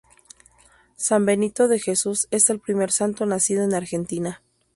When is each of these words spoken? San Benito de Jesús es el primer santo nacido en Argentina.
San 0.97 1.27
Benito 1.27 1.67
de 1.67 1.77
Jesús 1.77 2.27
es 2.31 2.49
el 2.49 2.59
primer 2.59 2.91
santo 2.91 3.27
nacido 3.27 3.63
en 3.63 3.75
Argentina. 3.75 4.41